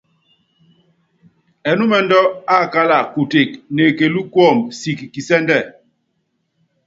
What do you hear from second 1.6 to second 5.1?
Ɛnúmɛndú ákála kuteke, neekelú kuɔmbɔ siki